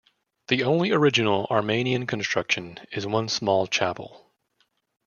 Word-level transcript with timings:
The 0.47 0.63
only 0.63 0.89
original 0.89 1.45
Armenian 1.51 2.07
construction 2.07 2.79
is 2.91 3.05
one 3.05 3.29
small 3.29 3.67
chapel. 3.67 4.33